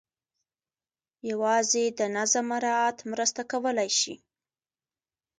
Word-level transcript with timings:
یوازې 1.31 1.83
د 1.99 2.01
نظم 2.15 2.45
مراعات 2.51 2.97
مرسته 3.11 3.41
کولای 3.51 3.89
شي. 3.99 4.15